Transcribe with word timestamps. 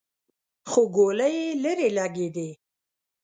خو 0.69 0.81
ګولۍ 0.95 1.33
يې 1.41 1.51
ليرې 1.63 1.89
لګېدې. 1.97 2.49